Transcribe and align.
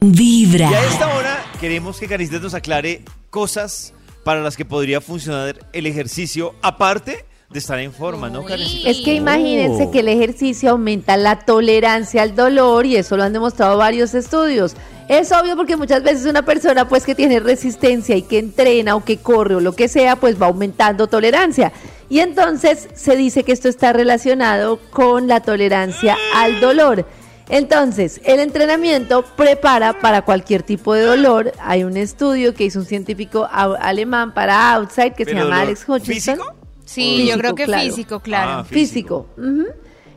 Vibra. 0.00 0.70
Y 0.70 0.74
a 0.74 0.84
esta 0.84 1.14
hora 1.16 1.44
queremos 1.58 1.98
que 1.98 2.06
Caricitas 2.06 2.42
nos 2.42 2.52
aclare 2.52 3.02
cosas 3.30 3.94
para 4.24 4.42
las 4.42 4.54
que 4.56 4.66
podría 4.66 5.00
funcionar 5.00 5.56
el 5.72 5.86
ejercicio, 5.86 6.54
aparte 6.60 7.24
de 7.48 7.58
estar 7.58 7.78
en 7.78 7.92
forma, 7.92 8.28
¿no, 8.28 8.44
Karencita? 8.44 8.90
Es 8.90 8.98
que 8.98 9.14
imagínense 9.14 9.90
que 9.90 10.00
el 10.00 10.08
ejercicio 10.08 10.72
aumenta 10.72 11.16
la 11.16 11.38
tolerancia 11.38 12.20
al 12.20 12.36
dolor 12.36 12.84
y 12.84 12.96
eso 12.96 13.16
lo 13.16 13.22
han 13.22 13.32
demostrado 13.32 13.78
varios 13.78 14.12
estudios. 14.12 14.74
Es 15.08 15.32
obvio 15.32 15.56
porque 15.56 15.76
muchas 15.76 16.02
veces 16.02 16.26
una 16.26 16.44
persona 16.44 16.86
pues 16.86 17.04
que 17.04 17.14
tiene 17.14 17.40
resistencia 17.40 18.16
y 18.16 18.22
que 18.22 18.38
entrena 18.38 18.96
o 18.96 19.04
que 19.04 19.16
corre 19.16 19.54
o 19.54 19.60
lo 19.60 19.72
que 19.74 19.88
sea, 19.88 20.16
pues 20.16 20.40
va 20.40 20.46
aumentando 20.46 21.06
tolerancia. 21.06 21.72
Y 22.10 22.18
entonces 22.18 22.88
se 22.94 23.16
dice 23.16 23.44
que 23.44 23.52
esto 23.52 23.70
está 23.70 23.94
relacionado 23.94 24.78
con 24.90 25.26
la 25.26 25.40
tolerancia 25.40 26.18
al 26.34 26.60
dolor. 26.60 27.06
Entonces, 27.48 28.20
el 28.24 28.40
entrenamiento 28.40 29.22
prepara 29.36 30.00
para 30.00 30.22
cualquier 30.22 30.62
tipo 30.62 30.94
de 30.94 31.02
dolor. 31.02 31.52
Hay 31.60 31.84
un 31.84 31.96
estudio 31.96 32.54
que 32.54 32.64
hizo 32.64 32.80
un 32.80 32.86
científico 32.86 33.48
alemán 33.50 34.34
para 34.34 34.72
Outside 34.74 35.12
que 35.14 35.24
se 35.24 35.30
¿Pero 35.32 35.44
llama 35.44 35.60
Alex 35.60 35.84
Hutchinson. 35.88 36.36
físico? 36.36 36.54
Sí, 36.84 37.16
Físico, 37.16 37.30
yo 37.32 37.38
creo 37.38 37.54
que 37.54 37.64
claro. 37.64 37.84
físico, 37.84 38.20
claro. 38.20 38.50
Ah, 38.60 38.64
físico. 38.64 39.26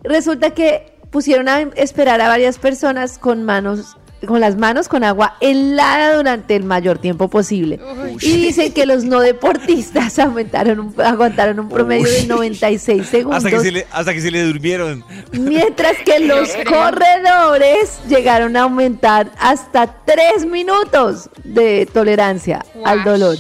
Resulta 0.04 0.52
que 0.52 0.94
pusieron 1.12 1.50
a 1.50 1.62
esperar 1.62 2.22
a 2.22 2.28
varias 2.28 2.58
personas 2.58 3.18
con 3.18 3.44
manos 3.44 3.98
con 4.28 4.42
las 4.42 4.58
manos 4.58 4.88
con 4.90 5.04
agua 5.04 5.36
helada 5.40 6.16
durante 6.18 6.56
el 6.56 6.64
mayor 6.64 6.98
tiempo 6.98 7.30
posible. 7.30 7.80
Y 8.22 8.38
dicen 8.38 8.74
que 8.74 8.86
los 8.86 9.04
no 9.06 9.20
deportistas 9.22 10.20
aumentaron 10.20 10.80
un- 10.80 11.02
aguantaron 11.02 11.60
un 11.60 11.70
promedio 11.70 12.10
de 12.12 12.28
96 12.28 13.08
segundos. 13.08 13.38
Hasta 13.46 13.50
que, 13.50 13.60
se 13.64 13.72
le, 13.72 13.88
hasta 13.92 14.14
que 14.14 14.22
se 14.22 14.32
le 14.32 14.44
durmieron. 14.44 15.04
Mientras 15.32 15.98
que 16.06 16.20
los 16.28 16.50
corredores 16.68 18.00
llegaron 18.08 18.56
a 18.58 18.64
aumentar 18.64 19.32
hasta 19.40 19.88
tres 20.06 20.46
minutos 20.46 21.30
de 21.44 21.88
tolerancia 21.92 22.66
al 22.86 23.04
dolor. 23.04 23.38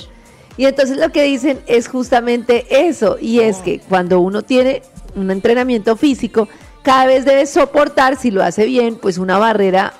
Y 0.57 0.65
entonces 0.65 0.98
lo 0.98 1.09
que 1.11 1.23
dicen 1.23 1.59
es 1.67 1.87
justamente 1.87 2.65
eso, 2.87 3.17
y 3.20 3.39
es 3.39 3.57
que 3.57 3.79
cuando 3.79 4.20
uno 4.20 4.41
tiene 4.41 4.82
un 5.15 5.32
entrenamiento 5.32 5.95
físico, 5.95 6.48
cada 6.84 7.05
vez 7.05 7.23
debe 7.26 7.45
soportar, 7.45 8.17
si 8.17 8.29
lo 8.32 8.43
hace 8.43 8.65
bien, 8.65 8.95
pues 8.95 9.17
una 9.17 9.37
barrera 9.37 9.93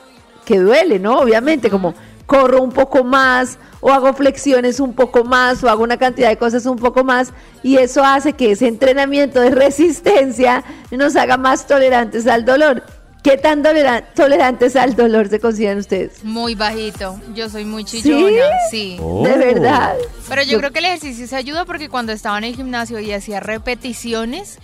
que 0.50 0.58
duele, 0.58 0.97
¿no? 0.97 1.19
Obviamente, 1.19 1.69
como 1.69 1.94
corro 2.25 2.64
un 2.64 2.72
poco 2.72 3.03
más, 3.03 3.59
o 3.81 3.92
hago 3.92 4.14
flexiones 4.14 4.80
un 4.80 4.94
poco 4.94 5.23
más, 5.23 5.64
o 5.64 5.69
hago 5.69 5.83
una 5.83 5.97
cantidad 5.97 6.28
de 6.30 6.38
cosas 6.38 6.66
un 6.66 6.78
poco 6.78 7.03
más, 7.03 7.31
y 7.61 7.78
eso 7.78 8.03
hace 8.03 8.33
que 8.33 8.50
ese 8.53 8.67
entrenamiento 8.67 9.39
de 9.42 9.52
resistencia 9.66 10.64
nos 10.89 11.16
haga 11.16 11.38
más 11.38 11.67
tolerantes 11.67 12.25
al 12.25 12.45
dolor. 12.45 12.81
¿Qué 13.22 13.38
tan 13.38 13.61
tolera- 13.61 14.03
tolerantes 14.16 14.75
al 14.75 14.95
dolor 14.95 15.27
se 15.27 15.39
consideran 15.39 15.77
ustedes? 15.77 16.23
Muy 16.23 16.55
bajito. 16.55 17.20
Yo 17.36 17.47
soy 17.50 17.64
muy 17.66 17.83
chillona, 17.83 18.45
sí. 18.72 18.97
De 19.23 19.38
verdad. 19.38 19.94
Pero 20.27 20.42
yo 20.44 20.58
creo 20.58 20.72
que 20.72 20.80
el 20.80 20.86
ejercicio 20.86 21.27
se 21.27 21.36
ayuda 21.36 21.66
porque 21.66 21.89
cuando 21.89 22.11
estaba 22.11 22.39
en 22.39 22.45
el 22.45 22.55
gimnasio 22.55 23.00
y 23.00 23.11
hacía 23.11 23.39
repeticiones 23.39 24.58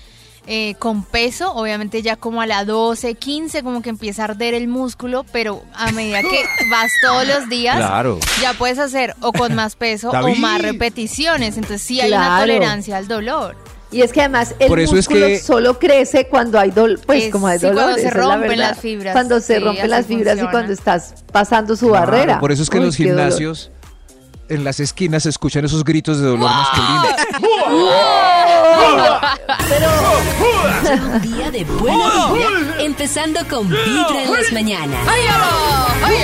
eh, 0.48 0.76
con 0.80 1.04
peso, 1.04 1.54
obviamente 1.54 2.02
ya 2.02 2.16
como 2.16 2.42
a 2.42 2.46
la 2.46 2.66
12, 2.66 3.16
15, 3.16 3.64
como 3.64 3.82
que 3.82 3.90
empieza 3.90 4.22
a 4.22 4.26
arder 4.26 4.54
el 4.54 4.68
músculo, 4.68 5.26
pero 5.32 5.64
a 5.74 5.92
medida 5.92 6.22
que 6.22 6.44
vas 6.72 6.92
todos 7.02 7.28
los 7.28 7.50
días, 7.50 7.78
Claro. 7.78 8.20
ya 8.42 8.54
puedes 8.54 8.78
hacer 8.80 9.16
o 9.22 9.32
con 9.34 9.56
más 9.56 9.76
peso 9.76 10.12
o 10.12 10.36
más 10.36 10.62
repeticiones. 10.62 11.56
Entonces 11.58 11.82
sí 11.82 12.00
hay 12.02 12.12
una 12.12 12.40
tolerancia 12.40 12.98
al 12.98 13.08
dolor. 13.08 13.56
Y 13.92 14.02
es 14.02 14.12
que 14.12 14.20
además 14.22 14.56
el 14.60 14.68
Por 14.68 14.80
eso 14.80 14.92
es 14.98 15.08
músculo 15.08 15.28
que- 15.28 15.40
solo 15.40 15.80
crece 15.80 16.28
cuando 16.28 16.60
hay 16.60 16.72
dolor, 16.72 17.00
pues 17.06 17.26
Es- 17.26 17.32
como 17.32 17.48
hay 17.48 17.60
sí, 17.60 17.66
dolor. 17.68 17.84
cuando 17.84 17.96
se 17.96 18.08
esa 18.08 18.10
es 18.10 18.16
la 18.26 18.36
rompen 18.36 18.60
las 18.60 18.80
fibras. 18.80 19.14
Cuando 19.14 19.40
se 19.40 19.58
Sí, 19.58 19.60
rompen 19.64 19.90
las 19.90 20.06
fibras 20.06 20.38
y 20.42 20.48
cuando 20.48 20.74
estás 20.74 21.14
pasando 21.32 21.76
su 21.78 21.88
Claro, 21.90 22.12
barrera. 22.12 22.40
Por 22.40 22.52
eso 22.52 22.64
es 22.64 22.70
que 22.70 22.80
Uy, 22.80 22.86
los 22.88 22.98
dolor. 22.98 23.16
En 24.50 24.64
las 24.64 24.80
esquinas, 24.80 25.24
se 25.24 25.30
escuchan 25.30 25.66
esos 25.66 25.84
gritos 25.84 26.20
de 26.20 26.28
dolor 26.28 26.50
masculino. 26.50 27.04
Un 31.14 31.22
día 31.22 31.52
de 31.52 31.64
buena 31.64 32.34
vibra, 32.34 32.84
empezando 32.84 33.40
con 33.50 33.70
Vibra 33.70 34.24
en 34.24 34.32
las 34.32 34.52
mañanas. 34.52 35.08
¡Ay, 35.08 36.16